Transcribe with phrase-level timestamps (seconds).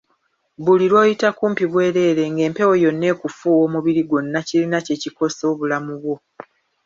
[0.63, 6.15] Buli lw'oyita kumpi obwereere ng'empewo yonna ekufuuwa omubiri gwonna kirina kye kikosa obulamu bwo.